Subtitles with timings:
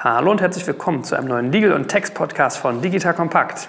[0.00, 3.68] Hallo und herzlich willkommen zu einem neuen Legal- und Text-Podcast von Digital Compact.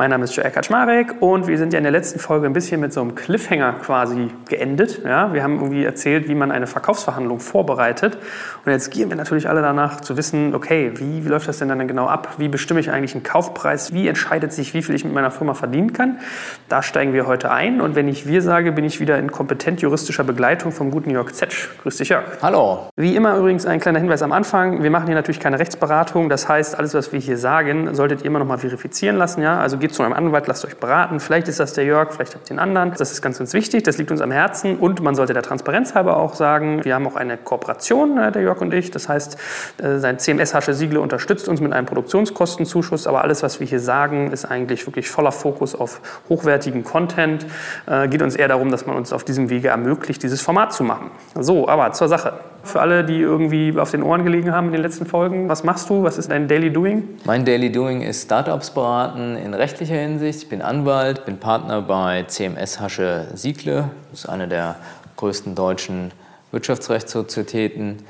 [0.00, 2.80] Mein Name ist Joe Kaczmarek und wir sind ja in der letzten Folge ein bisschen
[2.80, 5.00] mit so einem Cliffhanger quasi geendet.
[5.04, 8.16] Ja, wir haben irgendwie erzählt, wie man eine Verkaufsverhandlung vorbereitet.
[8.64, 11.68] Und jetzt gehen wir natürlich alle danach zu wissen, okay, wie, wie läuft das denn
[11.68, 12.34] dann genau ab?
[12.38, 13.92] Wie bestimme ich eigentlich einen Kaufpreis?
[13.92, 16.20] Wie entscheidet sich, wie viel ich mit meiner Firma verdienen kann?
[16.68, 17.80] Da steigen wir heute ein.
[17.80, 21.32] Und wenn ich wir sage, bin ich wieder in kompetent juristischer Begleitung vom guten Jörg
[21.32, 21.70] Zetsch.
[21.82, 22.22] Grüß dich, Jörg.
[22.40, 22.88] Hallo.
[22.94, 24.80] Wie immer übrigens ein kleiner Hinweis am Anfang.
[24.80, 26.28] Wir machen hier natürlich keine Rechtsberatung.
[26.28, 29.42] Das heißt, alles, was wir hier sagen, solltet ihr immer noch mal verifizieren lassen.
[29.42, 29.58] Ja?
[29.58, 31.18] Also geht zu einem Anwalt, lasst euch beraten.
[31.18, 32.92] Vielleicht ist das der Jörg, vielleicht habt ihr den anderen.
[32.98, 33.84] Das ist ganz, ganz wichtig.
[33.84, 34.76] Das liegt uns am Herzen.
[34.76, 38.42] Und man sollte der Transparenz halber auch sagen, wir haben auch eine Kooperation, äh, der
[38.42, 38.90] Jörg und ich.
[38.90, 39.38] Das heißt,
[39.82, 43.06] äh, sein CMS Hasche Siegle unterstützt uns mit einem Produktionskostenzuschuss.
[43.06, 47.46] Aber alles, was wir hier sagen, ist eigentlich wirklich voller Fokus auf hochwertigen Content.
[47.86, 50.84] Äh, geht uns eher darum, dass man uns auf diesem Wege ermöglicht, dieses Format zu
[50.84, 51.10] machen.
[51.34, 52.34] So, aber zur Sache.
[52.68, 55.88] Für alle, die irgendwie auf den Ohren gelegen haben in den letzten Folgen, was machst
[55.88, 56.02] du?
[56.02, 57.02] Was ist dein Daily Doing?
[57.24, 60.42] Mein Daily Doing ist Startups beraten in rechtlicher Hinsicht.
[60.42, 63.88] Ich bin Anwalt, bin Partner bei CMS Hasche Siegle.
[64.10, 64.76] Das ist eine der
[65.16, 66.10] größten deutschen
[66.50, 68.00] Wirtschaftsrechtssozietäten.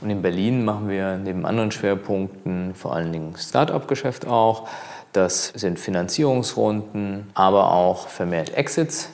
[0.00, 4.66] Und in Berlin machen wir neben anderen Schwerpunkten vor allen Dingen Startup-Geschäft auch.
[5.12, 9.10] Das sind Finanzierungsrunden, aber auch vermehrt Exits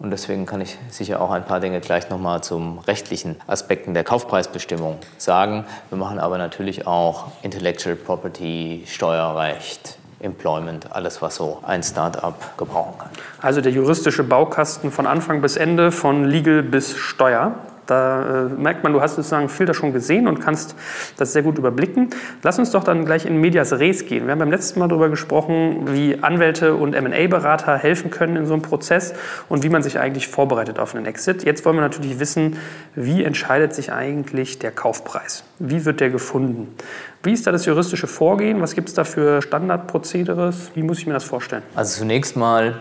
[0.00, 4.02] und deswegen kann ich sicher auch ein paar Dinge gleich nochmal zum rechtlichen Aspekten der
[4.02, 5.66] Kaufpreisbestimmung sagen.
[5.90, 12.98] Wir machen aber natürlich auch Intellectual Property, Steuerrecht, Employment, alles, was so ein Startup gebrauchen
[12.98, 13.10] kann.
[13.42, 17.54] Also der juristische Baukasten von Anfang bis Ende, von Legal bis Steuer.
[17.90, 20.76] Da äh, merkt man, du hast sozusagen da schon gesehen und kannst
[21.16, 22.10] das sehr gut überblicken.
[22.42, 24.26] Lass uns doch dann gleich in Medias Res gehen.
[24.26, 28.52] Wir haben beim letzten Mal darüber gesprochen, wie Anwälte und M&A-Berater helfen können in so
[28.52, 29.12] einem Prozess
[29.48, 31.44] und wie man sich eigentlich vorbereitet auf einen Exit.
[31.44, 32.58] Jetzt wollen wir natürlich wissen,
[32.94, 35.42] wie entscheidet sich eigentlich der Kaufpreis?
[35.58, 36.74] Wie wird der gefunden?
[37.22, 38.60] Wie ist da das juristische Vorgehen?
[38.62, 40.70] Was gibt es da für Standardprozederes?
[40.74, 41.62] Wie muss ich mir das vorstellen?
[41.74, 42.80] Also zunächst mal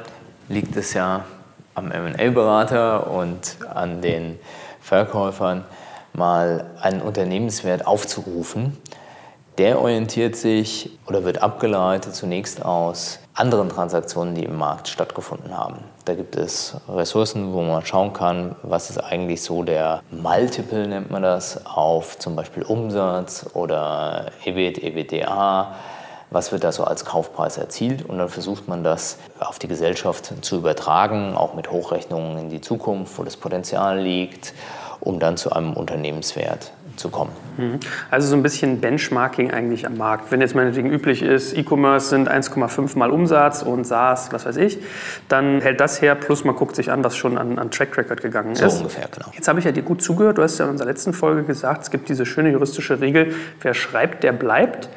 [0.50, 1.26] liegt es ja
[1.76, 4.38] am M&A-Berater und an den
[4.90, 5.66] Verkäufern
[6.14, 8.76] mal einen Unternehmenswert aufzurufen.
[9.60, 15.84] Der orientiert sich oder wird abgeleitet zunächst aus anderen Transaktionen, die im Markt stattgefunden haben.
[16.06, 21.12] Da gibt es Ressourcen, wo man schauen kann, was ist eigentlich so der Multiple, nennt
[21.12, 25.76] man das, auf zum Beispiel Umsatz oder EBIT, EBITDA.
[26.32, 28.04] Was wird da so als Kaufpreis erzielt?
[28.08, 32.62] Und dann versucht man das auf die Gesellschaft zu übertragen, auch mit Hochrechnungen in die
[32.62, 34.54] Zukunft, wo das Potenzial liegt
[35.00, 37.32] um dann zu einem Unternehmenswert zu kommen.
[37.58, 37.80] Mhm.
[38.12, 40.32] Also so ein bisschen Benchmarking eigentlich am Markt.
[40.32, 44.80] Wenn jetzt meinetwegen üblich ist, E-Commerce sind 1,5 mal Umsatz und SaaS, was weiß ich,
[45.30, 48.22] dann hält das her, plus man guckt sich an, was schon an, an Track Record
[48.22, 48.74] gegangen so ist.
[48.74, 49.28] So ungefähr, genau.
[49.34, 50.38] Jetzt habe ich ja dir gut zugehört.
[50.38, 53.74] Du hast ja in unserer letzten Folge gesagt, es gibt diese schöne juristische Regel, wer
[53.74, 54.90] schreibt, der bleibt.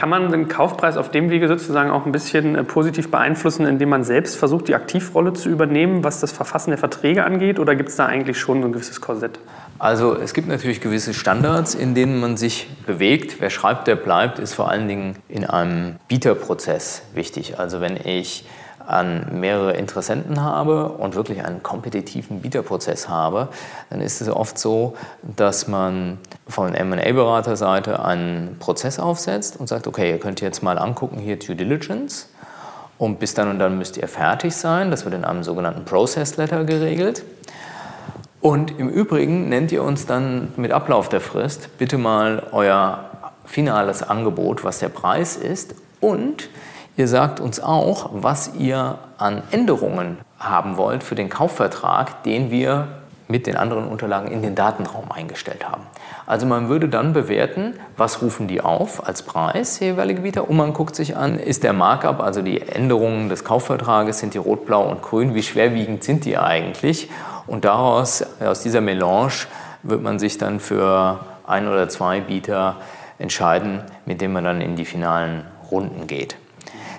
[0.00, 3.90] Kann man den Kaufpreis auf dem Wege sozusagen auch ein bisschen äh, positiv beeinflussen, indem
[3.90, 7.58] man selbst versucht, die Aktivrolle zu übernehmen, was das Verfassen der Verträge angeht?
[7.58, 9.38] Oder gibt es da eigentlich schon so ein gewisses Korsett?
[9.78, 13.42] Also es gibt natürlich gewisse Standards, in denen man sich bewegt.
[13.42, 17.58] Wer schreibt, der bleibt, ist vor allen Dingen in einem Bieterprozess wichtig.
[17.58, 18.46] Also wenn ich
[18.90, 23.48] an mehrere Interessenten habe und wirklich einen kompetitiven Bieterprozess habe,
[23.88, 26.18] dann ist es oft so, dass man
[26.48, 31.56] von M&A-Beraterseite einen Prozess aufsetzt und sagt, okay, ihr könnt jetzt mal angucken, hier Due
[31.56, 32.28] Diligence
[32.98, 34.90] und bis dann und dann müsst ihr fertig sein.
[34.90, 37.24] Das wird in einem sogenannten Process Letter geregelt.
[38.42, 43.10] Und im Übrigen nennt ihr uns dann mit Ablauf der Frist bitte mal euer
[43.44, 45.74] finales Angebot, was der Preis ist.
[46.00, 46.48] Und
[47.00, 52.88] ihr sagt uns auch, was ihr an Änderungen haben wollt für den Kaufvertrag, den wir
[53.26, 55.82] mit den anderen Unterlagen in den Datenraum eingestellt haben.
[56.26, 60.74] Also man würde dann bewerten, was rufen die auf als Preis, jeweilige Bieter, und man
[60.74, 64.82] guckt sich an, ist der Markup, also die Änderungen des Kaufvertrages, sind die rot, blau
[64.82, 67.08] und grün, wie schwerwiegend sind die eigentlich?
[67.46, 69.46] Und daraus, aus dieser Melange,
[69.82, 72.76] wird man sich dann für ein oder zwei Bieter
[73.18, 76.36] entscheiden, mit denen man dann in die finalen Runden geht.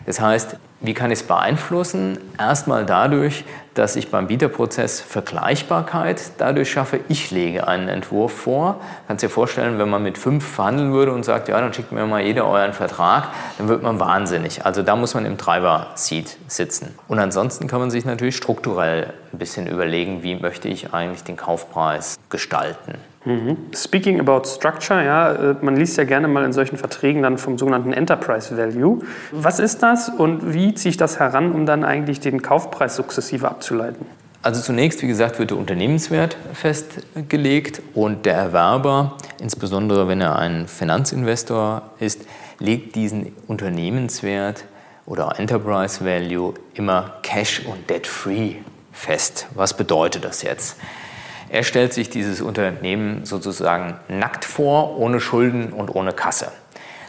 [0.05, 2.17] Das heißt, wie kann ich es beeinflussen?
[2.39, 3.45] Erstmal dadurch,
[3.75, 8.81] dass ich beim Bieterprozess Vergleichbarkeit dadurch schaffe, ich lege einen Entwurf vor.
[9.07, 12.05] Kannst dir vorstellen, wenn man mit fünf verhandeln würde und sagt, ja, dann schickt mir
[12.07, 14.65] mal jeder euren Vertrag, dann wird man wahnsinnig.
[14.65, 16.97] Also da muss man im Treiber-Seat sitzen.
[17.07, 21.37] Und ansonsten kann man sich natürlich strukturell ein bisschen überlegen, wie möchte ich eigentlich den
[21.37, 22.93] Kaufpreis gestalten.
[23.23, 23.57] Mhm.
[23.75, 27.57] Speaking about structure, ja, äh, man liest ja gerne mal in solchen Verträgen dann vom
[27.57, 29.01] sogenannten Enterprise Value.
[29.31, 33.47] Was ist das und wie ziehe ich das heran, um dann eigentlich den Kaufpreis sukzessive
[33.47, 34.05] abzuleiten?
[34.43, 40.67] Also zunächst, wie gesagt, wird der Unternehmenswert festgelegt und der Erwerber, insbesondere wenn er ein
[40.67, 42.25] Finanzinvestor ist,
[42.57, 44.65] legt diesen Unternehmenswert
[45.05, 48.55] oder Enterprise Value immer cash und debt free
[48.91, 49.47] fest.
[49.53, 50.77] Was bedeutet das jetzt?
[51.49, 56.51] Er stellt sich dieses Unternehmen sozusagen nackt vor, ohne Schulden und ohne Kasse.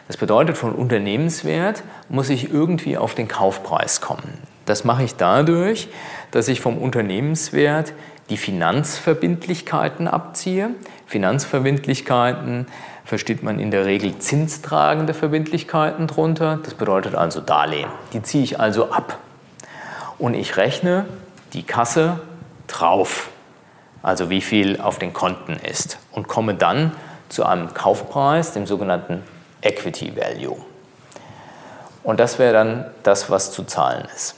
[0.09, 4.39] Das bedeutet, von Unternehmenswert muss ich irgendwie auf den Kaufpreis kommen.
[4.65, 5.89] Das mache ich dadurch,
[6.33, 7.93] dass ich vom Unternehmenswert
[8.31, 10.71] die Finanzverbindlichkeiten abziehe.
[11.07, 12.67] Finanzverbindlichkeiten
[13.05, 16.59] versteht man in der Regel zinstragende Verbindlichkeiten drunter.
[16.63, 17.91] Das bedeutet also Darlehen.
[18.13, 19.19] Die ziehe ich also ab.
[20.19, 21.07] Und ich rechne
[21.53, 22.21] die Kasse
[22.67, 23.29] drauf,
[24.03, 26.93] also wie viel auf den Konten ist, und komme dann
[27.29, 29.23] zu einem Kaufpreis, dem sogenannten
[29.63, 30.57] Equity Value.
[32.03, 34.35] Und das wäre dann das, was zu zahlen ist.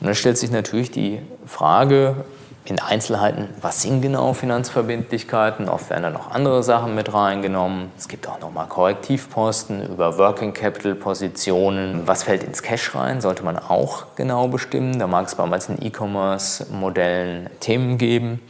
[0.00, 2.24] Und dann stellt sich natürlich die Frage
[2.70, 5.68] in Einzelheiten, was sind genau Finanzverbindlichkeiten?
[5.68, 7.90] Oft werden da noch andere Sachen mit reingenommen.
[7.96, 12.06] Es gibt auch nochmal Korrektivposten über Working Capital Positionen.
[12.06, 13.20] Was fällt ins Cash rein?
[13.20, 14.98] Sollte man auch genau bestimmen.
[14.98, 18.40] Da mag es bei manchen E-Commerce-Modellen Themen geben.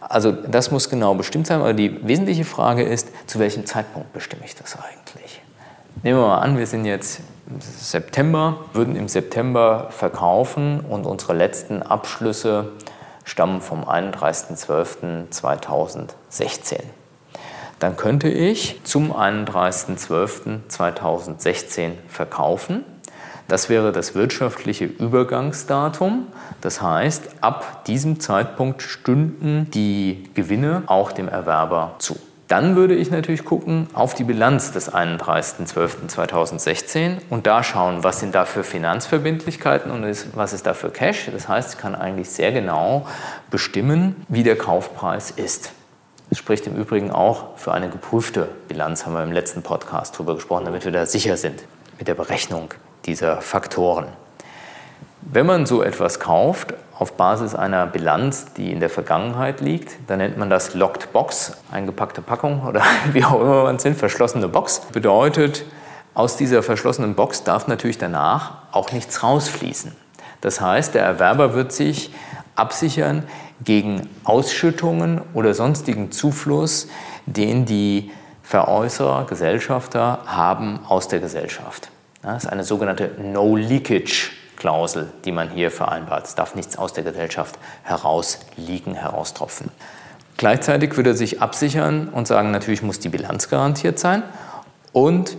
[0.00, 4.42] Also das muss genau bestimmt sein, aber die wesentliche Frage ist, zu welchem Zeitpunkt bestimme
[4.44, 5.40] ich das eigentlich?
[6.02, 7.20] Nehmen wir mal an, wir sind jetzt
[7.60, 12.72] September, würden im September verkaufen und unsere letzten Abschlüsse
[13.24, 16.78] stammen vom 31.12.2016.
[17.78, 22.84] Dann könnte ich zum 31.12.2016 verkaufen.
[23.48, 26.28] Das wäre das wirtschaftliche Übergangsdatum.
[26.60, 32.16] Das heißt, ab diesem Zeitpunkt stünden die Gewinne auch dem Erwerber zu.
[32.54, 38.36] Dann würde ich natürlich gucken auf die Bilanz des 31.12.2016 und da schauen, was sind
[38.36, 40.06] da für Finanzverbindlichkeiten und
[40.36, 41.28] was ist da für Cash.
[41.32, 43.08] Das heißt, ich kann eigentlich sehr genau
[43.50, 45.72] bestimmen, wie der Kaufpreis ist.
[46.30, 50.36] Das spricht im Übrigen auch für eine geprüfte Bilanz, haben wir im letzten Podcast darüber
[50.36, 51.64] gesprochen, damit wir da sicher sind
[51.98, 52.72] mit der Berechnung
[53.04, 54.06] dieser Faktoren.
[55.22, 60.18] Wenn man so etwas kauft auf Basis einer Bilanz, die in der Vergangenheit liegt, dann
[60.18, 62.82] nennt man das Locked Box, eingepackte Packung oder
[63.12, 64.80] wie auch immer man es nennt, verschlossene Box.
[64.92, 65.64] Bedeutet,
[66.14, 69.92] aus dieser verschlossenen Box darf natürlich danach auch nichts rausfließen.
[70.40, 72.12] Das heißt, der Erwerber wird sich
[72.54, 73.24] absichern
[73.64, 76.88] gegen Ausschüttungen oder sonstigen Zufluss,
[77.26, 78.12] den die
[78.44, 81.88] Veräußerer, Gesellschafter haben aus der Gesellschaft.
[82.22, 86.26] Das ist eine sogenannte No-Leakage Klausel, die man hier vereinbart.
[86.26, 89.70] Es darf nichts aus der Gesellschaft herausliegen, heraustropfen.
[90.36, 94.22] Gleichzeitig würde er sich absichern und sagen, natürlich muss die Bilanz garantiert sein.
[94.92, 95.36] Und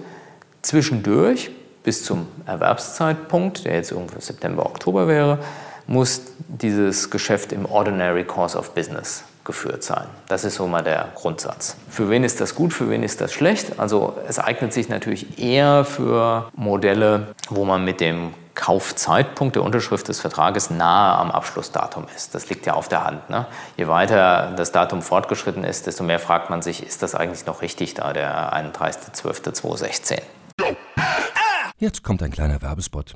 [0.61, 1.51] zwischendurch,
[1.83, 5.39] bis zum Erwerbszeitpunkt, der jetzt irgendwo September, Oktober wäre,
[5.87, 10.07] muss dieses Geschäft im Ordinary Course of Business geführt sein.
[10.27, 11.75] Das ist so mal der Grundsatz.
[11.89, 13.79] Für wen ist das gut, für wen ist das schlecht?
[13.79, 20.07] Also es eignet sich natürlich eher für Modelle, wo man mit dem Kaufzeitpunkt der Unterschrift
[20.07, 22.33] des Vertrages nahe am Abschlussdatum ist.
[22.33, 23.29] Das liegt ja auf der Hand.
[23.29, 23.45] Ne?
[23.77, 27.61] Je weiter das Datum fortgeschritten ist, desto mehr fragt man sich, ist das eigentlich noch
[27.61, 30.21] richtig da, der 31.12.2016?
[31.77, 33.15] Jetzt kommt ein kleiner Werbespot.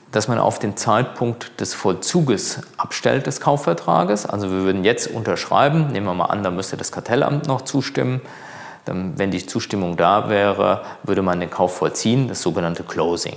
[0.11, 4.25] dass man auf den Zeitpunkt des Vollzuges abstellt des Kaufvertrages.
[4.25, 8.21] Also wir würden jetzt unterschreiben, nehmen wir mal an, da müsste das Kartellamt noch zustimmen.
[8.85, 13.35] Dann, wenn die Zustimmung da wäre, würde man den Kauf vollziehen, das sogenannte Closing.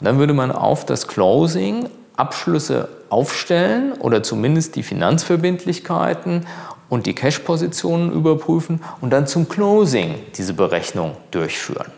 [0.00, 6.46] Und dann würde man auf das Closing Abschlüsse aufstellen oder zumindest die Finanzverbindlichkeiten
[6.88, 11.90] und die Cash-Positionen überprüfen und dann zum Closing diese Berechnung durchführen.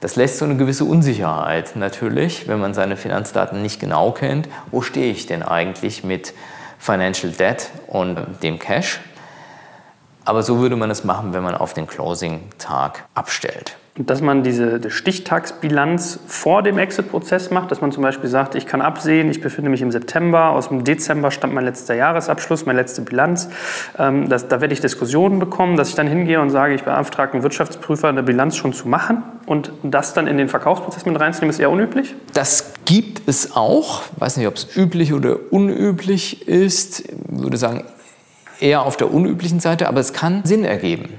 [0.00, 4.48] Das lässt so eine gewisse Unsicherheit natürlich, wenn man seine Finanzdaten nicht genau kennt.
[4.70, 6.32] Wo stehe ich denn eigentlich mit
[6.78, 9.00] Financial Debt und dem Cash?
[10.24, 13.76] Aber so würde man es machen, wenn man auf den Closing-Tag abstellt.
[14.06, 18.80] Dass man diese Stichtagsbilanz vor dem Exit-Prozess macht, dass man zum Beispiel sagt, ich kann
[18.80, 23.02] absehen, ich befinde mich im September, aus dem Dezember stammt mein letzter Jahresabschluss, meine letzte
[23.02, 23.48] Bilanz.
[23.98, 27.34] Ähm, das, da werde ich Diskussionen bekommen, dass ich dann hingehe und sage, ich beauftrage
[27.34, 31.50] einen Wirtschaftsprüfer, eine Bilanz schon zu machen und das dann in den Verkaufsprozess mit reinzunehmen,
[31.50, 32.14] ist eher unüblich?
[32.32, 34.02] Das gibt es auch.
[34.14, 37.00] Ich weiß nicht, ob es üblich oder unüblich ist.
[37.00, 37.84] Ich würde sagen,
[38.60, 41.18] eher auf der unüblichen Seite, aber es kann Sinn ergeben.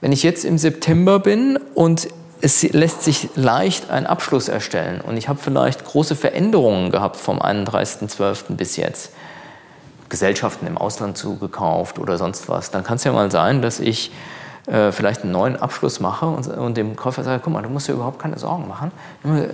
[0.00, 2.08] Wenn ich jetzt im September bin und
[2.40, 7.38] es lässt sich leicht ein Abschluss erstellen und ich habe vielleicht große Veränderungen gehabt vom
[7.38, 8.56] 31.12.
[8.56, 9.12] bis jetzt,
[10.08, 14.10] Gesellschaften im Ausland zugekauft oder sonst was, dann kann es ja mal sein, dass ich
[14.66, 17.86] äh, vielleicht einen neuen Abschluss mache und, und, dem Käufer sage, guck mal, du musst
[17.86, 18.92] dir überhaupt keine Sorgen machen,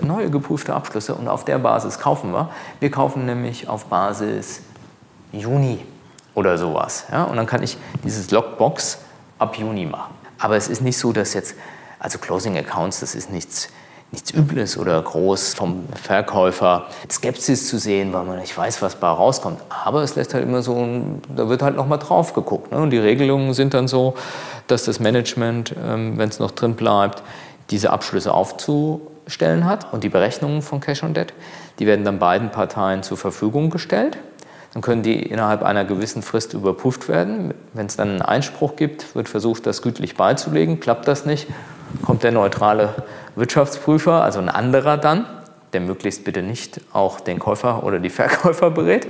[0.03, 2.51] neue geprüfte Abschlüsse und auf der Basis kaufen wir.
[2.79, 4.63] Wir kaufen nämlich auf Basis
[5.33, 5.85] Juni
[6.35, 7.07] oder sowas.
[7.11, 7.25] Ja?
[7.25, 8.99] Und dann kann ich dieses Lockbox
[9.39, 10.26] ab Juni machen.
[10.39, 11.55] Aber es ist nicht so, dass jetzt,
[11.99, 13.69] also Closing Accounts, das ist nichts,
[14.13, 19.09] nichts Übles oder groß vom Verkäufer Skepsis zu sehen, weil man nicht weiß, was bei
[19.09, 19.61] rauskommt.
[19.69, 20.87] Aber es lässt halt immer so,
[21.35, 22.73] da wird halt nochmal drauf geguckt.
[22.73, 22.79] Ne?
[22.79, 24.15] Und die Regelungen sind dann so,
[24.67, 27.23] dass das Management, ähm, wenn es noch drin bleibt,
[27.71, 31.33] diese Abschlüsse aufzustellen hat und die Berechnungen von Cash on Debt,
[31.79, 34.19] die werden dann beiden Parteien zur Verfügung gestellt.
[34.77, 37.55] Dann können die innerhalb einer gewissen Frist überprüft werden.
[37.73, 40.81] Wenn es dann einen Einspruch gibt, wird versucht, das gütlich beizulegen.
[40.81, 41.47] Klappt das nicht,
[42.05, 42.93] kommt der neutrale
[43.37, 45.25] Wirtschaftsprüfer, also ein anderer dann,
[45.73, 49.07] der möglichst bitte nicht auch den Käufer oder die Verkäufer berät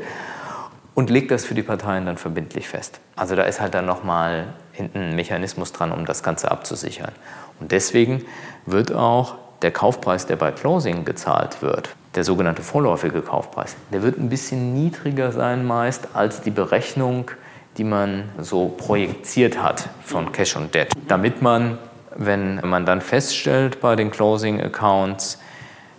[0.94, 3.00] und legt das für die Parteien dann verbindlich fest.
[3.16, 7.10] Also da ist halt dann nochmal hinten ein Mechanismus dran, um das Ganze abzusichern.
[7.58, 8.24] Und deswegen
[8.66, 14.18] wird auch der Kaufpreis, der bei Closing gezahlt wird, der sogenannte vorläufige Kaufpreis, der wird
[14.18, 17.30] ein bisschen niedriger sein meist als die Berechnung,
[17.76, 20.92] die man so projiziert hat von Cash und Debt.
[21.08, 21.78] Damit man,
[22.16, 25.38] wenn man dann feststellt bei den Closing Accounts,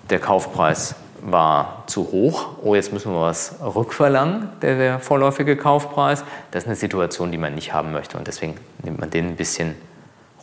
[0.10, 6.24] der Kaufpreis war zu hoch, oh jetzt müssen wir was rückverlangen, der, der vorläufige Kaufpreis,
[6.52, 9.36] das ist eine Situation, die man nicht haben möchte und deswegen nimmt man den ein
[9.36, 9.76] bisschen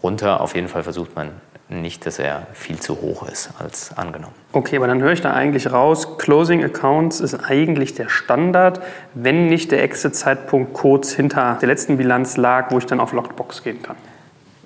[0.02, 0.40] runter.
[0.40, 1.30] Auf jeden Fall versucht man
[1.68, 4.34] nicht, dass er viel zu hoch ist als angenommen.
[4.52, 8.80] Okay, aber dann höre ich da eigentlich raus, Closing Accounts ist eigentlich der Standard,
[9.14, 13.62] wenn nicht der Exit-Zeitpunkt kurz hinter der letzten Bilanz lag, wo ich dann auf Lockbox
[13.62, 13.96] gehen kann.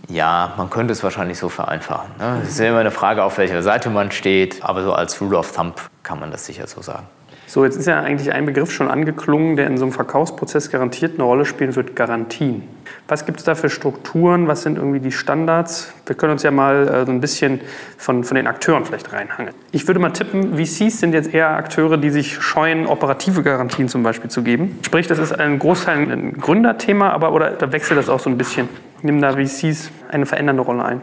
[0.08, 2.10] Ja, man könnte es wahrscheinlich so vereinfachen.
[2.18, 2.40] Ne?
[2.42, 5.52] Es ist immer eine Frage, auf welcher Seite man steht, aber so als Rule of
[5.52, 7.06] Thumb kann man das sicher so sagen.
[7.48, 11.14] So, jetzt ist ja eigentlich ein Begriff schon angeklungen, der in so einem Verkaufsprozess garantiert
[11.14, 12.62] eine Rolle spielen wird, Garantien.
[13.08, 14.48] Was gibt es da für Strukturen?
[14.48, 15.94] Was sind irgendwie die Standards?
[16.04, 17.62] Wir können uns ja mal äh, so ein bisschen
[17.96, 19.54] von, von den Akteuren vielleicht reinhangeln.
[19.72, 24.02] Ich würde mal tippen, VCs sind jetzt eher Akteure, die sich scheuen, operative Garantien zum
[24.02, 24.78] Beispiel zu geben.
[24.82, 28.36] Sprich, das ist ein Großteil ein Gründerthema, aber oder da wechselt das auch so ein
[28.36, 28.68] bisschen.
[29.00, 31.02] Nehmen da VCs eine verändernde Rolle ein?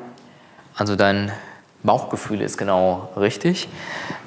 [0.76, 1.32] Also dein
[1.86, 3.68] Bauchgefühl ist genau richtig.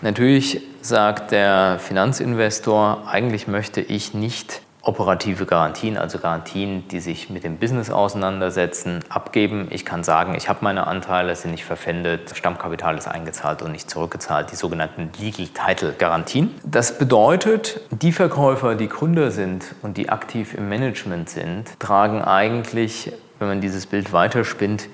[0.01, 7.45] Natürlich sagt der Finanzinvestor, eigentlich möchte ich nicht operative Garantien, also Garantien, die sich mit
[7.45, 9.69] dem Business auseinandersetzen, abgeben.
[9.71, 13.91] Ich kann sagen, ich habe meine Anteile, sind nicht verpfändet, Stammkapital ist eingezahlt und nicht
[13.91, 16.55] zurückgezahlt, die sogenannten Legal Title Garantien.
[16.65, 23.13] Das bedeutet, die Verkäufer, die Gründer sind und die aktiv im Management sind, tragen eigentlich,
[23.39, 24.89] wenn man dieses Bild weiterspinnt,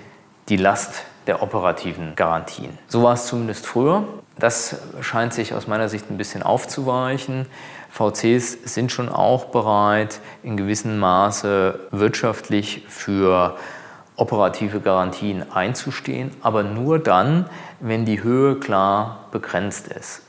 [0.48, 2.78] die Last der operativen Garantien.
[2.88, 4.04] So war es zumindest früher.
[4.38, 7.46] Das scheint sich aus meiner Sicht ein bisschen aufzuweichen.
[7.90, 13.56] VCs sind schon auch bereit, in gewissem Maße wirtschaftlich für
[14.16, 17.48] operative Garantien einzustehen, aber nur dann,
[17.80, 20.22] wenn die Höhe klar begrenzt ist.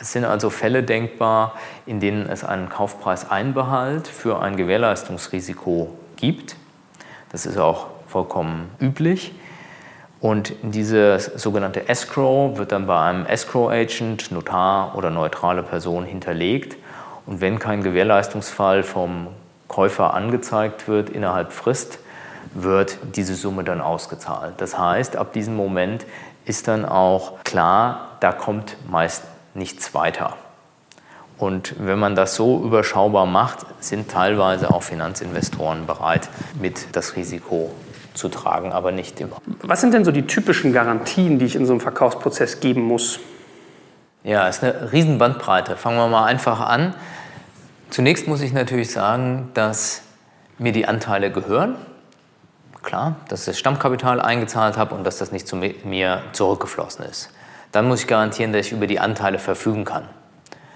[0.00, 6.56] Es sind also Fälle denkbar, in denen es einen Kaufpreiseinbehalt für ein Gewährleistungsrisiko gibt.
[7.30, 9.34] Das ist auch vollkommen üblich.
[10.20, 16.76] Und diese sogenannte Escrow wird dann bei einem Escrow-Agent, Notar oder neutrale Person hinterlegt.
[17.26, 19.28] Und wenn kein Gewährleistungsfall vom
[19.68, 22.00] Käufer angezeigt wird innerhalb Frist,
[22.54, 24.54] wird diese Summe dann ausgezahlt.
[24.56, 26.04] Das heißt, ab diesem Moment
[26.46, 29.22] ist dann auch klar, da kommt meist
[29.54, 30.34] nichts weiter.
[31.36, 36.28] Und wenn man das so überschaubar macht, sind teilweise auch Finanzinvestoren bereit,
[36.60, 37.70] mit das Risiko
[38.18, 39.36] zu tragen, aber nicht immer.
[39.62, 43.20] Was sind denn so die typischen Garantien, die ich in so einem Verkaufsprozess geben muss?
[44.24, 45.76] Ja, es ist eine riesen Bandbreite.
[45.76, 46.94] Fangen wir mal einfach an.
[47.90, 50.02] Zunächst muss ich natürlich sagen, dass
[50.58, 51.76] mir die Anteile gehören.
[52.82, 57.30] Klar, dass ich das Stammkapital eingezahlt habe und dass das nicht zu mir zurückgeflossen ist.
[57.72, 60.04] Dann muss ich garantieren, dass ich über die Anteile verfügen kann.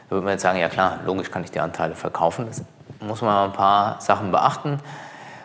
[0.09, 2.47] Da würde man jetzt sagen, ja klar, logisch kann ich die Anteile verkaufen.
[2.47, 2.63] Das
[3.01, 4.79] muss man ein paar Sachen beachten.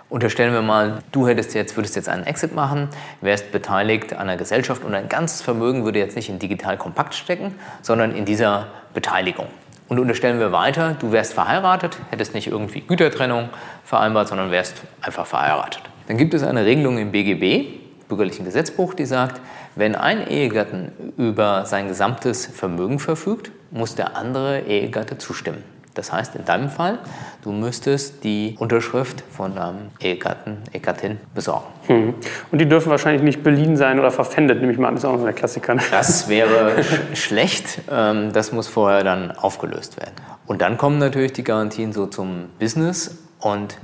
[0.10, 2.88] Unterstellen wir mal, du hättest jetzt, würdest jetzt einen Exit machen,
[3.20, 7.14] wärst beteiligt an einer Gesellschaft und dein ganzes Vermögen würde jetzt nicht in digital kompakt
[7.14, 9.48] stecken, sondern in dieser Beteiligung.
[9.90, 13.50] Und unterstellen wir weiter, du wärst verheiratet, hättest nicht irgendwie Gütertrennung
[13.84, 15.82] vereinbart, sondern wärst einfach verheiratet.
[16.08, 19.42] Dann gibt es eine Regelung im BGB, bürgerlichen Gesetzbuch, die sagt,
[19.76, 25.64] wenn ein Ehegatten über sein gesamtes Vermögen verfügt, muss der andere Ehegatte zustimmen.
[25.98, 27.00] Das heißt, in deinem Fall,
[27.42, 31.66] du müsstest die Unterschrift von deinem Ehegatten, Ehegattin besorgen.
[31.88, 32.14] Hm.
[32.52, 34.94] Und die dürfen wahrscheinlich nicht beliehen sein oder verpfändet, nehme ich mal an.
[34.94, 35.74] Das ist auch noch der Klassiker.
[35.74, 35.82] Ne?
[35.90, 37.82] Das wäre sch schlecht.
[37.90, 40.14] Ähm, das muss vorher dann aufgelöst werden.
[40.46, 43.18] Und dann kommen natürlich die Garantien so zum Business.
[43.40, 43.78] Und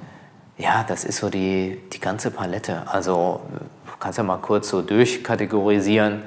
[0.58, 2.84] ja, das ist so die, die ganze Palette.
[2.86, 3.42] Also
[3.86, 6.22] du kannst ja mal kurz so durchkategorisieren.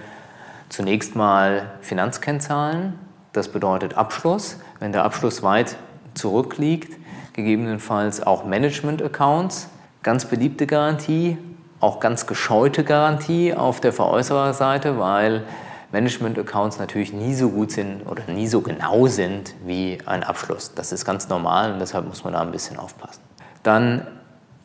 [0.69, 2.99] Zunächst mal Finanzkennzahlen.
[3.33, 4.57] Das bedeutet Abschluss.
[4.81, 5.77] Wenn der Abschluss weit
[6.15, 6.99] zurückliegt,
[7.33, 9.69] gegebenenfalls auch Management-Accounts,
[10.03, 11.39] ganz beliebte Garantie,
[11.81, 15.45] auch ganz gescheute Garantie auf der Veräußererseite, weil
[15.93, 20.75] Management-Accounts natürlich nie so gut sind oder nie so genau sind wie ein Abschluss.
[20.75, 23.21] Das ist ganz normal und deshalb muss man da ein bisschen aufpassen.
[23.63, 24.07] Dann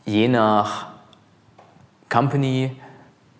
[0.05, 0.87] je nach
[2.09, 2.75] Company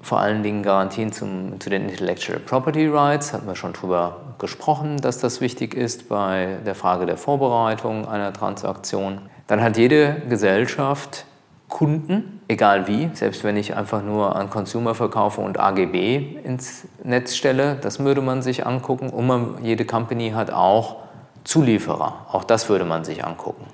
[0.02, 4.98] vor allen Dingen Garantien zum, zu den Intellectual Property Rights, hatten wir schon drüber gesprochen,
[4.98, 9.22] dass das wichtig ist bei der Frage der Vorbereitung einer Transaktion.
[9.48, 11.26] Dann hat jede Gesellschaft
[11.70, 17.36] Kunden, egal wie, selbst wenn ich einfach nur an Consumer verkaufe und AGB ins Netz
[17.36, 19.10] stelle, das würde man sich angucken.
[19.10, 20.98] Und man, jede Company hat auch
[21.46, 23.66] Zulieferer, auch das würde man sich angucken.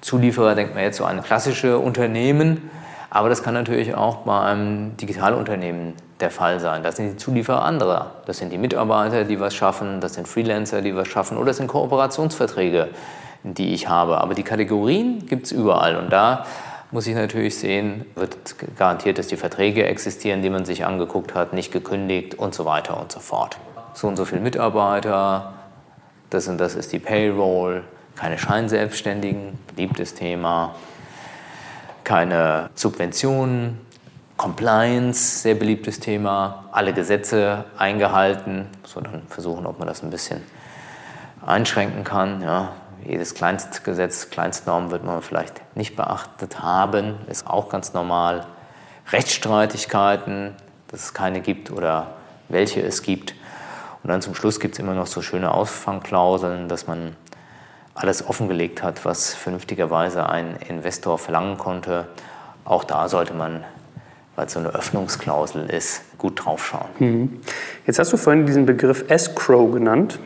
[0.00, 2.70] Zulieferer denkt man jetzt so an klassische Unternehmen,
[3.10, 6.84] aber das kann natürlich auch bei einem Digitalunternehmen der Fall sein.
[6.84, 8.12] Das sind die Zulieferer anderer.
[8.26, 11.56] Das sind die Mitarbeiter, die was schaffen, das sind Freelancer, die was schaffen oder das
[11.56, 12.88] sind Kooperationsverträge,
[13.42, 14.18] die ich habe.
[14.18, 16.44] Aber die Kategorien gibt es überall und da
[16.92, 18.36] muss ich natürlich sehen, wird
[18.76, 23.00] garantiert, dass die Verträge existieren, die man sich angeguckt hat, nicht gekündigt und so weiter
[23.00, 23.58] und so fort.
[23.94, 25.52] So und so viele Mitarbeiter,
[26.30, 27.82] das und das ist die Payroll,
[28.16, 30.74] keine Scheinselbstständigen, beliebtes Thema
[32.04, 33.78] keine Subventionen,
[34.36, 40.40] Compliance, sehr beliebtes Thema, alle Gesetze eingehalten, so dann versuchen, ob man das ein bisschen
[41.44, 42.40] einschränken kann.
[42.42, 42.72] Ja.
[43.04, 48.46] Jedes Kleinstgesetz, Kleinstnorm wird man vielleicht nicht beachtet haben, ist auch ganz normal.
[49.10, 50.54] Rechtsstreitigkeiten,
[50.88, 52.14] dass es keine gibt oder
[52.48, 53.34] welche es gibt.
[54.02, 57.16] Und dann zum Schluss gibt es immer noch so schöne Auffangklauseln, dass man
[57.94, 62.06] alles offengelegt hat, was vernünftigerweise ein Investor verlangen konnte.
[62.64, 63.64] Auch da sollte man,
[64.36, 66.88] weil es so eine Öffnungsklausel ist, gut draufschauen.
[66.98, 67.40] Mhm.
[67.86, 70.18] Jetzt hast du vorhin diesen Begriff Escrow genannt.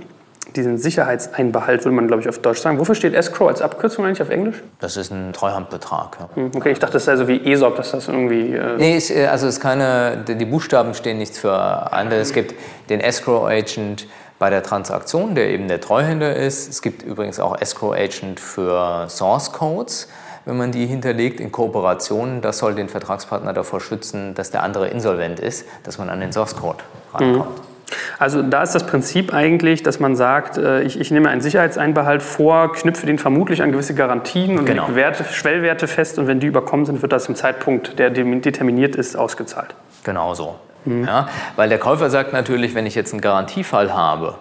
[0.57, 2.79] Diesen Sicherheitseinbehalt würde man, glaube ich, auf Deutsch sagen.
[2.79, 4.63] Wofür steht Escrow als Abkürzung eigentlich auf Englisch?
[4.79, 6.17] Das ist ein Treuhandbetrag.
[6.21, 6.43] Ja.
[6.43, 6.53] Mhm.
[6.55, 8.55] Okay, ich dachte, das sei so wie ESOP, dass das irgendwie.
[8.55, 11.53] Äh nee, ist, äh, also es ist keine, die Buchstaben stehen nichts für
[11.93, 12.21] andere.
[12.21, 12.55] Es gibt
[12.89, 14.07] den Escrow Agent,
[14.39, 16.69] bei der Transaktion, der eben der Treuhänder ist.
[16.69, 20.09] Es gibt übrigens auch Escrow Agent für Source Codes,
[20.45, 22.41] wenn man die hinterlegt in Kooperationen.
[22.41, 26.33] Das soll den Vertragspartner davor schützen, dass der andere insolvent ist, dass man an den
[26.33, 26.79] Source Code
[27.13, 27.59] rankommt.
[27.59, 27.75] Mhm.
[28.19, 32.23] Also da ist das Prinzip eigentlich, dass man sagt, äh, ich, ich, nehme einen Sicherheitseinbehalt
[32.23, 34.95] vor, knüpfe den vermutlich an gewisse Garantien und genau.
[34.95, 39.17] Werte, Schwellwerte fest und wenn die überkommen sind, wird das im Zeitpunkt, der determiniert ist,
[39.17, 39.75] ausgezahlt.
[40.03, 40.57] Genau so.
[40.85, 41.05] Mhm.
[41.05, 44.37] Ja, weil der Käufer sagt natürlich, wenn ich jetzt einen Garantiefall habe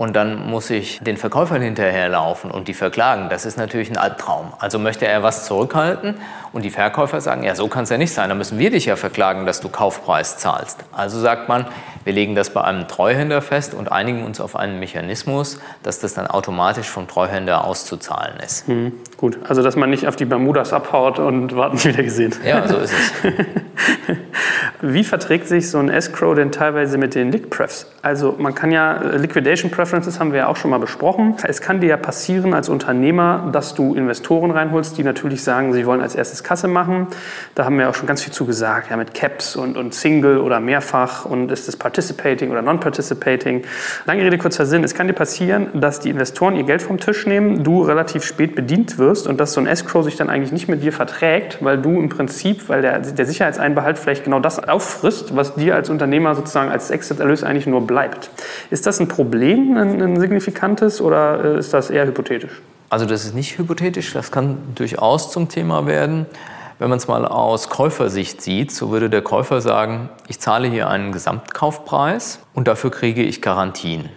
[0.00, 3.28] und dann muss ich den Verkäufern hinterherlaufen und die verklagen.
[3.28, 4.54] Das ist natürlich ein Albtraum.
[4.58, 6.14] Also möchte er was zurückhalten
[6.54, 8.30] und die Verkäufer sagen, ja, so kann es ja nicht sein.
[8.30, 10.78] Dann müssen wir dich ja verklagen, dass du Kaufpreis zahlst.
[10.90, 11.66] Also sagt man,
[12.04, 16.14] wir legen das bei einem Treuhänder fest und einigen uns auf einen Mechanismus, dass das
[16.14, 18.68] dann automatisch vom Treuhänder auszuzahlen ist.
[18.68, 22.34] Mhm, gut, also dass man nicht auf die Bermudas abhaut und warten wieder gesehen.
[22.42, 23.12] Ja, so ist es.
[24.80, 27.86] Wie verträgt sich so ein Escrow denn teilweise mit den Liquprefs?
[28.00, 31.34] Also man kann ja, äh, Liquidation Preferences haben wir ja auch schon mal besprochen.
[31.42, 35.84] Es kann dir ja passieren als Unternehmer, dass du Investoren reinholst, die natürlich sagen, sie
[35.84, 37.08] wollen als erstes Kasse machen.
[37.54, 40.38] Da haben wir auch schon ganz viel zu gesagt, ja, mit Caps und, und Single
[40.38, 43.64] oder mehrfach und ist es Participating oder Non-Participating.
[44.06, 44.82] Lange Rede, kurzer Sinn.
[44.82, 48.54] Es kann dir passieren, dass die Investoren ihr Geld vom Tisch nehmen, du relativ spät
[48.54, 51.78] bedient wirst und dass so ein Escrow sich dann eigentlich nicht mit dir verträgt, weil
[51.78, 56.34] du im Prinzip, weil der, der Sicherheitseinbehalt vielleicht genau das auffrisst, was dir als Unternehmer
[56.34, 58.30] sozusagen als Exit-Erlös eigentlich nur bleibt.
[58.70, 62.62] Ist das ein Problem, ein, ein signifikantes, oder äh, ist das eher hypothetisch?
[62.88, 66.26] Also das ist nicht hypothetisch, das kann durchaus zum Thema werden.
[66.78, 70.88] Wenn man es mal aus Käufersicht sieht, so würde der Käufer sagen, ich zahle hier
[70.88, 74.08] einen Gesamtkaufpreis und dafür kriege ich Garantien.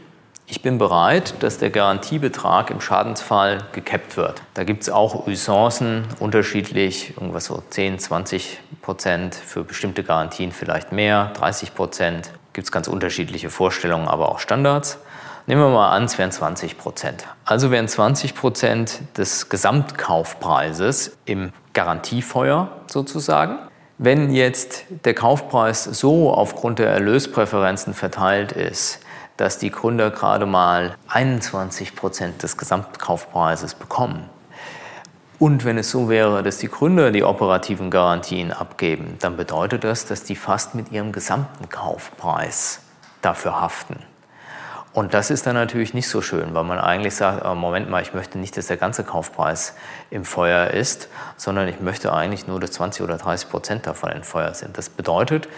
[0.54, 4.44] Ich bin bereit, dass der Garantiebetrag im Schadensfall gekappt wird.
[4.54, 10.92] Da gibt es auch Usancen unterschiedlich, irgendwas so 10, 20 Prozent, für bestimmte Garantien vielleicht
[10.92, 12.34] mehr, 30 Prozent.
[12.54, 15.00] Gibt es ganz unterschiedliche Vorstellungen, aber auch Standards.
[15.48, 17.26] Nehmen wir mal an, es wären 20 Prozent.
[17.46, 23.58] Also wären 20 Prozent des Gesamtkaufpreises im Garantiefeuer sozusagen.
[23.98, 29.00] Wenn jetzt der Kaufpreis so aufgrund der Erlöspräferenzen verteilt ist,
[29.38, 34.30] dass die Gründer gerade mal 21 Prozent des Gesamtkaufpreises bekommen.
[35.40, 40.06] Und wenn es so wäre, dass die Gründer die operativen Garantien abgeben, dann bedeutet das,
[40.06, 42.82] dass die fast mit ihrem gesamten Kaufpreis
[43.22, 43.98] dafür haften.
[44.94, 48.04] Und das ist dann natürlich nicht so schön, weil man eigentlich sagt, oh, Moment mal,
[48.04, 49.76] ich möchte nicht, dass der ganze Kaufpreis
[50.12, 54.22] im Feuer ist, sondern ich möchte eigentlich nur, dass 20 oder 30 Prozent davon im
[54.22, 54.78] Feuer sind.
[54.78, 55.50] Das bedeutet,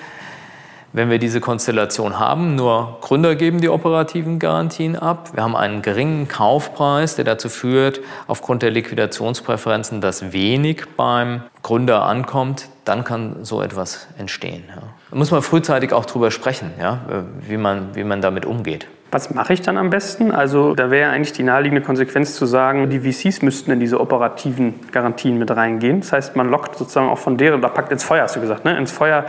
[0.95, 5.31] wenn wir diese Konstellation haben, nur Gründer geben die operativen Garantien ab.
[5.33, 12.03] Wir haben einen geringen Kaufpreis, der dazu führt, aufgrund der Liquidationspräferenzen, dass wenig beim Gründer
[12.05, 14.63] ankommt, dann kann so etwas entstehen.
[14.69, 14.83] Ja.
[15.11, 17.01] Da muss man frühzeitig auch drüber sprechen, ja,
[17.41, 18.87] wie, man, wie man damit umgeht.
[19.15, 20.33] Was mache ich dann am besten?
[20.33, 24.73] Also da wäre eigentlich die naheliegende Konsequenz zu sagen, die VCs müssten in diese operativen
[24.91, 26.01] Garantien mit reingehen.
[26.01, 28.65] Das heißt, man lockt sozusagen auch von deren, oder packt ins Feuer, hast du gesagt,
[28.65, 28.77] ne?
[28.77, 29.23] ins Feuer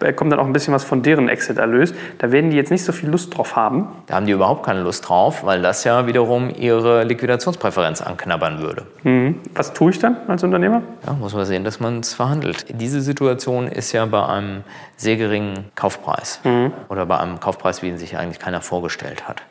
[0.00, 1.94] äh, kommt dann auch ein bisschen was von deren Exit-Erlös.
[2.18, 3.88] Da werden die jetzt nicht so viel Lust drauf haben.
[4.08, 8.82] Da haben die überhaupt keine Lust drauf, weil das ja wiederum ihre Liquidationspräferenz anknabbern würde.
[9.04, 9.36] Mhm.
[9.54, 10.82] Was tue ich dann als Unternehmer?
[11.06, 12.66] Ja, muss man sehen, dass man es verhandelt.
[12.78, 14.64] Diese Situation ist ja bei einem
[15.00, 16.72] sehr geringen Kaufpreis mhm.
[16.90, 19.42] oder bei einem Kaufpreis, wie ihn sich eigentlich keiner vorgestellt hat.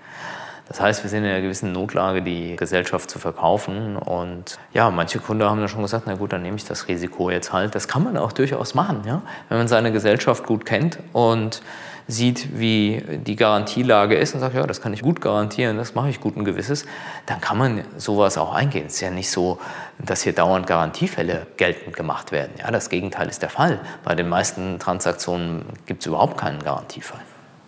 [0.68, 3.98] Das heißt, wir sind in einer gewissen Notlage, die Gesellschaft zu verkaufen.
[3.98, 7.32] Und ja, manche Kunden haben dann schon gesagt, na gut, dann nehme ich das Risiko
[7.32, 7.74] jetzt halt.
[7.74, 9.24] Das kann man auch durchaus machen, ja?
[9.50, 11.64] wenn man seine Gesellschaft gut kennt und
[12.10, 16.10] sieht, wie die Garantielage ist und sagt, ja, das kann ich gut garantieren, das mache
[16.10, 16.86] ich guten Gewisses,
[17.28, 18.88] dann kann man sowas auch eingehen.
[18.88, 19.60] Es ist ja nicht so,
[20.00, 22.52] dass hier dauernd Garantiefälle geltend gemacht werden.
[22.58, 23.80] Ja, das Gegenteil ist der Fall.
[24.04, 27.22] Bei den meisten Transaktionen gibt es überhaupt keinen Garantiefall.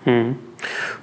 [0.06, 0.38] Hm.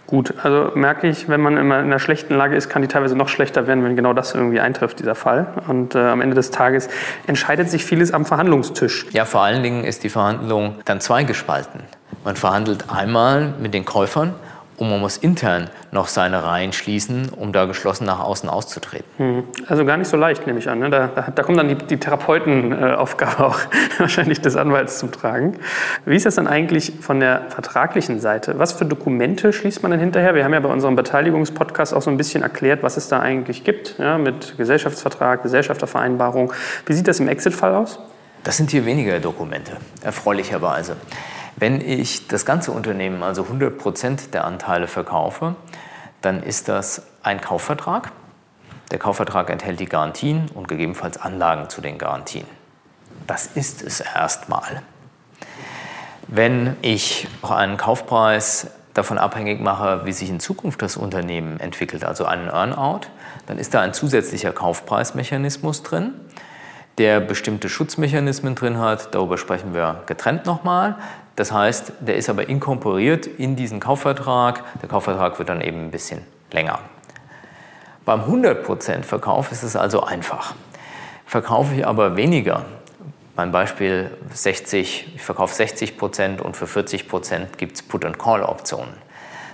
[0.07, 3.15] Gut, also merke ich, wenn man immer in einer schlechten Lage ist, kann die teilweise
[3.17, 5.47] noch schlechter werden, wenn genau das irgendwie eintrifft, dieser Fall.
[5.67, 6.89] Und äh, am Ende des Tages
[7.27, 9.07] entscheidet sich vieles am Verhandlungstisch.
[9.11, 11.83] Ja, vor allen Dingen ist die Verhandlung dann zweigespalten.
[12.25, 14.35] Man verhandelt einmal mit den Käufern
[14.79, 19.07] und man muss intern noch seine Reihen schließen, um da geschlossen nach außen auszutreten.
[19.17, 19.45] Hm.
[19.67, 20.79] Also gar nicht so leicht, nehme ich an.
[20.79, 20.89] Ne?
[20.89, 23.59] Da, da, kommt dann die, die Therapeutenaufgabe auch
[23.99, 25.59] wahrscheinlich des Anwalts zum Tragen.
[26.05, 28.59] Wie ist das dann eigentlich von der vertraglichen Seite?
[28.59, 30.35] Was für Dokumente schließt man denn hinterher?
[30.35, 33.65] Wir haben ja bei unserem Beteiligungspodcast auch so ein bisschen erklärt, was es da eigentlich
[33.65, 36.53] gibt, ja, mit Gesellschaftsvertrag, Gesellschaftervereinbarung.
[36.87, 37.99] Wie sieht das im Exit-Fall aus?
[38.45, 40.97] Das sind hier weniger Dokumente, erfreulicherweise.
[41.61, 45.57] Wenn ich das ganze Unternehmen, also 100 Prozent der Anteile verkaufe,
[46.21, 48.13] dann ist das ein Kaufvertrag.
[48.93, 52.47] Der Kaufvertrag enthält die Garantien und gegebenenfalls Anlagen zu den Garantien.
[53.27, 54.83] Das ist es erstmal.
[56.29, 62.05] Wenn ich auch einen Kaufpreis davon abhängig mache, wie sich in Zukunft das Unternehmen entwickelt,
[62.05, 63.09] also einen Earnout,
[63.47, 66.15] dann ist da ein zusätzlicher Kaufpreismechanismus drin
[66.99, 69.15] der bestimmte Schutzmechanismen drin hat.
[69.15, 70.97] Darüber sprechen wir getrennt nochmal.
[71.39, 74.65] Das heißt, der ist aber inkorporiert in diesen Kaufvertrag.
[74.83, 76.81] Der Kaufvertrag wird dann eben ein bisschen länger.
[78.05, 80.57] Beim 100% Verkauf ist es also einfach.
[81.27, 82.65] Verkaufe ich aber weniger,
[83.37, 87.09] mein Beispiel 60, ich verkaufe 60% und für 40
[87.57, 88.95] gibt es Put-and-Call-Optionen.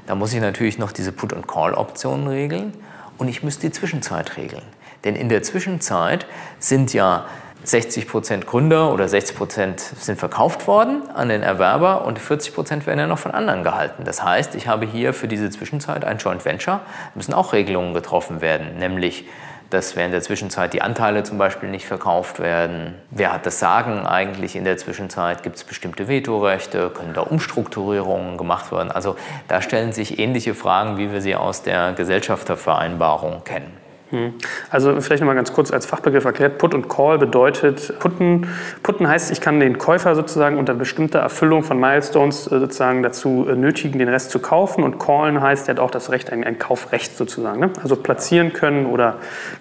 [0.06, 2.72] Da muss ich natürlich noch diese Put-and-Call-Optionen regeln
[3.18, 4.64] und ich müsste die Zwischenzeit regeln.
[5.04, 6.24] Denn in der Zwischenzeit
[6.58, 7.26] sind ja
[7.64, 12.86] 60 Prozent Gründer oder 60 Prozent sind verkauft worden an den Erwerber und 40 Prozent
[12.86, 14.04] werden ja noch von anderen gehalten.
[14.04, 16.80] Das heißt, ich habe hier für diese Zwischenzeit ein Joint Venture,
[17.14, 19.24] müssen auch Regelungen getroffen werden, nämlich
[19.70, 22.94] dass während der Zwischenzeit die Anteile zum Beispiel nicht verkauft werden.
[23.10, 25.42] Wer hat das Sagen eigentlich in der Zwischenzeit?
[25.42, 26.90] Gibt es bestimmte Vetorechte?
[26.90, 28.92] Können da Umstrukturierungen gemacht werden?
[28.92, 29.16] Also
[29.48, 33.83] da stellen sich ähnliche Fragen, wie wir sie aus der Gesellschaftervereinbarung kennen.
[34.14, 34.34] Hm.
[34.70, 36.58] Also vielleicht nochmal ganz kurz als Fachbegriff erklärt.
[36.58, 38.46] Put und Call bedeutet, putten,
[38.84, 43.44] putten heißt, ich kann den Käufer sozusagen unter bestimmter Erfüllung von Milestones äh, sozusagen dazu
[43.48, 44.84] äh, nötigen, den Rest zu kaufen.
[44.84, 47.58] Und Callen heißt, er hat auch das Recht, ein, ein Kaufrecht sozusagen.
[47.58, 47.72] Ne?
[47.82, 49.16] Also platzieren können oder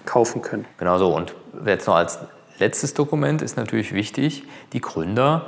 [0.05, 0.65] kaufen können.
[0.77, 1.15] Genau so.
[1.15, 1.33] Und
[1.65, 2.19] jetzt noch als
[2.59, 5.47] letztes Dokument ist natürlich wichtig, die Gründer,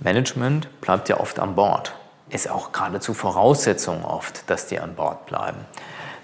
[0.00, 1.94] Management bleibt ja oft an Bord.
[2.28, 5.56] Ist auch geradezu Voraussetzung oft, dass die an Bord bleiben.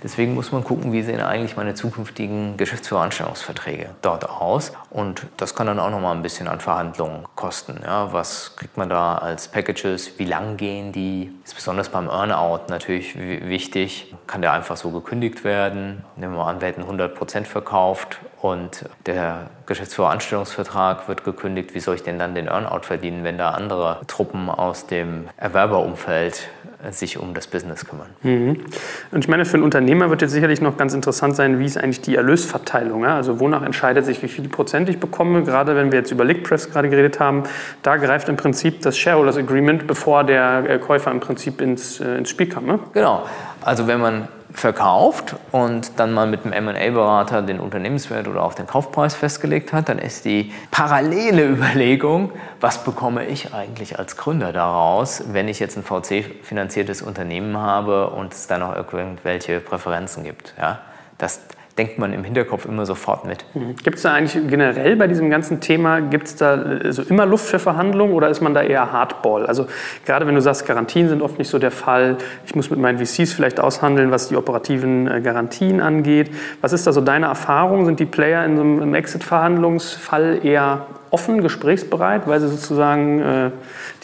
[0.03, 4.73] Deswegen muss man gucken, wie sehen eigentlich meine zukünftigen Geschäftsvoranstellungsverträge dort aus.
[4.91, 7.81] Und das kann dann auch noch mal ein bisschen an Verhandlungen kosten.
[7.85, 10.19] Ja, was kriegt man da als Packages?
[10.19, 11.31] Wie lang gehen die?
[11.45, 14.15] Ist besonders beim Earnout natürlich wichtig.
[14.27, 16.05] Kann der einfach so gekündigt werden?
[16.17, 21.75] Nehmen wir an, wir hätten 100 Prozent verkauft und der Geschäftsvoranstellungsvertrag wird gekündigt.
[21.75, 26.49] Wie soll ich denn dann den Earnout verdienen, wenn da andere Truppen aus dem Erwerberumfeld
[26.91, 28.09] sich um das Business kümmern.
[28.23, 28.65] Mhm.
[29.13, 31.79] Und ich meine, für einen Unternehmer wird jetzt sicherlich noch ganz interessant sein, wie ist
[31.79, 33.05] eigentlich die Erlösverteilung?
[33.05, 33.17] Ja?
[33.17, 35.45] Also wonach entscheidet sich, wie viel Prozent ich bekomme?
[35.45, 37.45] Gerade wenn wir jetzt über Lickpress gerade geredet haben,
[37.83, 42.17] da greift im Prinzip das Shareholders Agreement, bevor der äh, Käufer im Prinzip ins, äh,
[42.19, 42.67] ins Spiel kam.
[42.67, 42.81] Ne?
[42.93, 43.27] Genau.
[43.61, 48.67] Also wenn man verkauft und dann mal mit dem M&A-Berater den Unternehmenswert oder auch den
[48.67, 55.25] Kaufpreis festgelegt hat, dann ist die parallele Überlegung, was bekomme ich eigentlich als Gründer daraus,
[55.33, 60.55] wenn ich jetzt ein VC-finanziertes Unternehmen habe und es da noch irgendwelche Präferenzen gibt.
[60.59, 60.81] Ja?
[61.19, 61.41] Das,
[61.79, 63.45] denkt man im Hinterkopf immer sofort mit.
[63.55, 63.77] Mhm.
[63.83, 67.47] Gibt es da eigentlich generell bei diesem ganzen Thema, gibt es da also immer Luft
[67.47, 69.47] für Verhandlungen oder ist man da eher Hardball?
[69.47, 69.67] Also
[70.05, 72.19] gerade wenn du sagst, Garantien sind oft nicht so der Fall.
[72.47, 76.31] Ich muss mit meinen VCs vielleicht aushandeln, was die operativen äh, Garantien angeht.
[76.61, 77.87] Was ist da so deine Erfahrung?
[77.87, 83.51] Sind die Player in so einem Exit-Verhandlungsfall eher offen, gesprächsbereit, weil sie sozusagen äh,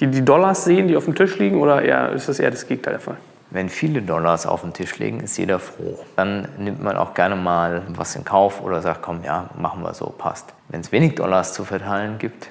[0.01, 2.67] die, die Dollars sehen, die auf dem Tisch liegen oder eher, ist das eher das
[2.67, 3.17] Gegenteil der Fall?
[3.51, 5.99] Wenn viele Dollars auf den Tisch liegen, ist jeder froh.
[6.17, 9.95] Dann nimmt man auch gerne mal was in Kauf oder sagt, komm, ja, machen wir
[9.95, 10.53] so, passt.
[10.69, 12.49] Wenn es wenig Dollars zu verteilen gibt,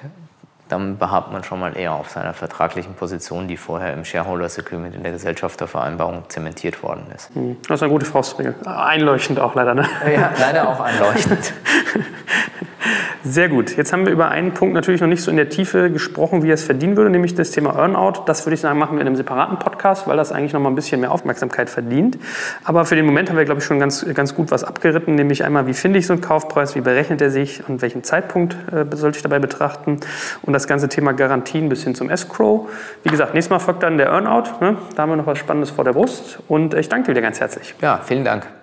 [0.68, 4.94] dann beharrt man schon mal eher auf seiner vertraglichen Position, die vorher im Shareholders Agreement
[4.94, 7.34] in der Gesellschaftervereinbarung zementiert worden ist.
[7.34, 8.54] Hm, das ist eine gute Faustregel.
[8.66, 9.86] Einleuchtend auch leider, ne?
[10.12, 11.52] Ja, leider auch einleuchtend.
[13.24, 13.76] Sehr gut.
[13.76, 16.50] Jetzt haben wir über einen Punkt natürlich noch nicht so in der Tiefe gesprochen, wie
[16.50, 18.24] er es verdienen würde, nämlich das Thema Earnout.
[18.26, 20.68] Das würde ich sagen, machen wir in einem separaten Podcast, weil das eigentlich noch mal
[20.68, 22.18] ein bisschen mehr Aufmerksamkeit verdient.
[22.64, 25.44] Aber für den Moment haben wir, glaube ich, schon ganz, ganz gut was abgeritten, nämlich
[25.44, 28.84] einmal, wie finde ich so einen Kaufpreis, wie berechnet er sich und welchen Zeitpunkt äh,
[28.94, 29.98] sollte ich dabei betrachten
[30.42, 32.68] und das ganze Thema Garantien bis hin zum Escrow.
[33.02, 34.60] Wie gesagt, nächstes Mal folgt dann der Earnout.
[34.60, 34.76] Ne?
[34.94, 37.40] Da haben wir noch was Spannendes vor der Brust und ich danke dir wieder ganz
[37.40, 37.74] herzlich.
[37.80, 38.57] Ja, vielen Dank.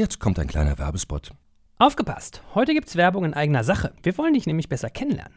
[0.00, 1.32] Jetzt kommt ein kleiner Werbespot.
[1.76, 2.42] Aufgepasst!
[2.54, 3.92] Heute gibt's Werbung in eigener Sache.
[4.02, 5.36] Wir wollen dich nämlich besser kennenlernen,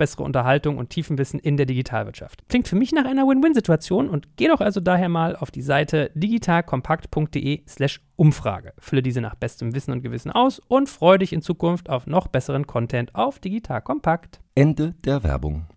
[0.01, 2.41] bessere Unterhaltung und Tiefenwissen in der Digitalwirtschaft.
[2.49, 6.09] Klingt für mich nach einer Win-Win-Situation und geh doch also daher mal auf die Seite
[6.15, 8.73] digitalkompakt.de/slash Umfrage.
[8.79, 12.27] Fülle diese nach bestem Wissen und Gewissen aus und freue dich in Zukunft auf noch
[12.27, 14.39] besseren Content auf Digital Kompakt.
[14.55, 15.67] Ende der Werbung.